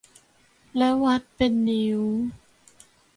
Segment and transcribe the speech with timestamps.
[0.77, 2.01] และวัดเป็นนิ้ว